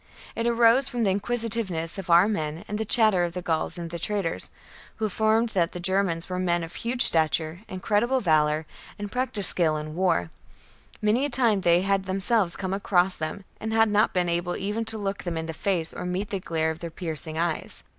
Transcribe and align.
It 0.35 0.47
arose 0.47 0.87
from 0.89 1.03
the 1.03 1.11
inquisitiveness 1.11 1.99
of 1.99 2.09
our 2.09 2.27
men 2.27 2.65
and 2.67 2.79
the 2.79 2.85
chatter 2.85 3.23
of 3.23 3.33
the 3.33 3.41
Gauls 3.43 3.77
and 3.77 3.91
the 3.91 3.99
traders, 3.99 4.49
who 4.95 5.05
affirmed 5.05 5.49
that 5.49 5.73
the 5.73 5.79
Germans 5.79 6.27
were 6.27 6.39
men 6.39 6.63
of 6.63 6.73
huge 6.73 7.05
stature, 7.05 7.59
incredible 7.67 8.19
valour, 8.19 8.65
and 8.97 9.11
practised 9.11 9.49
skill 9.49 9.77
in 9.77 9.93
war: 9.93 10.31
many 11.03 11.23
a 11.23 11.29
time 11.29 11.61
they 11.61 11.81
had 11.83 12.05
themselves 12.05 12.55
come 12.55 12.73
across 12.73 13.15
them, 13.15 13.45
and 13.59 13.73
had 13.73 13.89
not 13.91 14.11
been 14.11 14.27
able 14.27 14.57
even 14.57 14.85
to 14.85 14.97
look 14.97 15.21
them 15.21 15.37
in 15.37 15.45
the 15.45 15.53
face 15.53 15.93
or 15.93 16.03
meet 16.03 16.31
the 16.31 16.39
glare 16.39 16.71
of 16.71 16.79
their 16.79 16.89
piercing 16.89 17.37
eyes. 17.37 17.83